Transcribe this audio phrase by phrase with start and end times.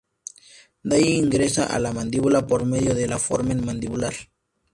[0.81, 4.15] De ahí ingresa a la mandíbula por medio del foramen mandibular.